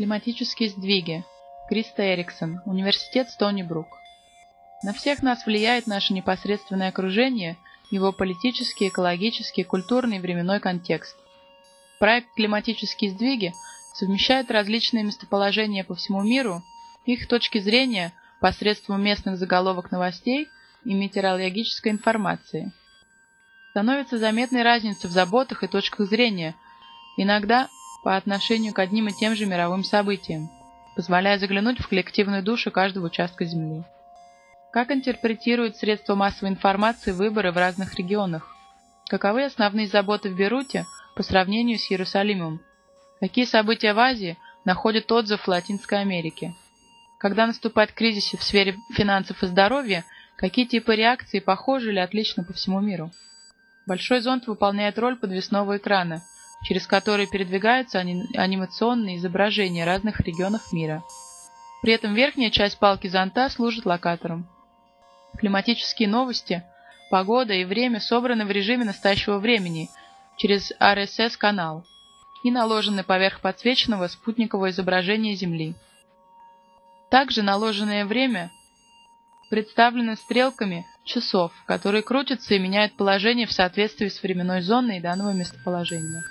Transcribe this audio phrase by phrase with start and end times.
[0.00, 1.26] Климатические сдвиги.
[1.68, 2.62] Криста Эриксон.
[2.64, 3.98] Университет Стони Брук.
[4.82, 7.58] На всех нас влияет наше непосредственное окружение,
[7.90, 11.14] его политический, экологический, культурный и временной контекст.
[11.98, 13.52] Проект «Климатические сдвиги»
[13.92, 16.62] совмещает различные местоположения по всему миру,
[17.04, 20.48] их точки зрения посредством местных заголовок новостей
[20.86, 22.72] и метеорологической информации.
[23.72, 26.54] Становится заметной разница в заботах и точках зрения,
[27.18, 27.68] иногда
[28.02, 30.50] по отношению к одним и тем же мировым событиям,
[30.96, 33.84] позволяя заглянуть в коллективную душу каждого участка Земли.
[34.72, 38.54] Как интерпретируют средства массовой информации выборы в разных регионах?
[39.08, 42.60] Каковы основные заботы в Беруте по сравнению с Иерусалимом?
[43.18, 46.54] Какие события в Азии находят отзыв в Латинской Америке?
[47.18, 50.04] Когда наступает кризис в сфере финансов и здоровья,
[50.36, 53.10] какие типы реакций похожи или отличны по всему миру?
[53.86, 56.22] Большой зонт выполняет роль подвесного экрана,
[56.62, 61.02] через который передвигаются анимационные изображения разных регионов мира.
[61.82, 64.46] При этом верхняя часть палки зонта служит локатором.
[65.38, 66.62] Климатические новости,
[67.10, 69.88] погода и время собраны в режиме настоящего времени
[70.36, 71.84] через RSS-канал
[72.44, 75.74] и наложены поверх подсвеченного спутникового изображения Земли.
[77.10, 78.50] Также наложенное время
[79.50, 86.22] представлено стрелками часов, которые крутятся и меняют положение в соответствии с временной зоной данного местоположения.